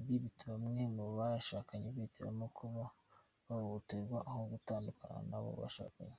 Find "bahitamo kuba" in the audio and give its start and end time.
1.96-2.82